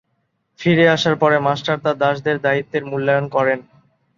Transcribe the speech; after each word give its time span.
ফিরে 0.59 0.85
আসার 0.89 1.15
পরে, 1.21 1.37
মাস্টার 1.39 1.77
তার 1.83 1.95
দাসদের 2.01 2.37
দায়িত্বের 2.41 2.83
মূল্যায়ন 2.85 3.25
করেন। 3.35 3.59